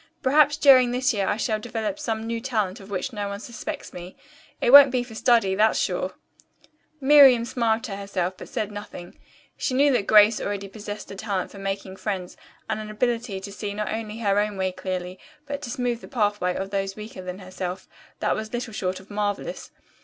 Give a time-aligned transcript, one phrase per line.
[0.23, 3.93] Perhaps during this year I shall develop some new talent of which no one suspects
[3.93, 4.15] me.
[4.59, 6.15] It won't be for study, that's sure."
[6.99, 9.19] Miriam smiled to herself, but said nothing.
[9.57, 12.35] She knew that Grace already possessed a talent for making friends
[12.67, 16.07] and an ability to see not only her own way clearly, but to smooth the
[16.07, 17.87] pathway of those weaker than herself
[18.21, 19.69] that was little short of marvelous.